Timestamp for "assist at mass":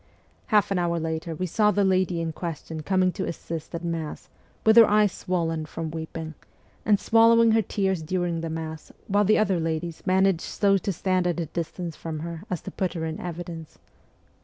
3.27-4.29